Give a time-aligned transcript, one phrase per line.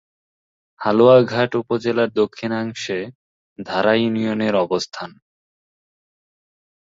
[0.81, 2.99] হালুয়াঘাট উপজেলার দক্ষিণাংশে
[3.59, 5.09] ধারা ইউনিয়নের অবস্থান।